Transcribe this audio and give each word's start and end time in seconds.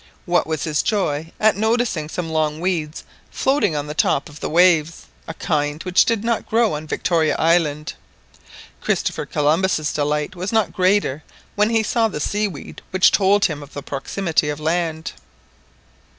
What 0.25 0.47
was 0.47 0.63
his 0.63 0.81
joy 0.81 1.31
at 1.39 1.55
noticing 1.55 2.09
some 2.09 2.31
long 2.31 2.59
weeds 2.59 3.03
floating 3.29 3.75
on 3.75 3.85
the 3.85 3.93
top 3.93 4.29
of 4.29 4.39
the 4.39 4.49
waves, 4.49 5.01
of 5.01 5.05
a 5.27 5.33
kind 5.35 5.83
which 5.83 6.05
did 6.05 6.23
not 6.23 6.47
grow 6.49 6.73
on 6.73 6.87
Victoria 6.87 7.35
Island. 7.37 7.93
Christopher 8.81 9.27
Columbus' 9.27 9.93
delight 9.93 10.35
was 10.35 10.51
not 10.51 10.73
greater 10.73 11.21
when 11.53 11.69
he 11.69 11.83
saw 11.83 12.07
the 12.07 12.19
sea 12.19 12.47
weed 12.47 12.81
which 12.89 13.11
told 13.11 13.45
him 13.45 13.61
of 13.61 13.75
the 13.75 13.83
proximity 13.83 14.49
of 14.49 14.59
land. 14.59 15.11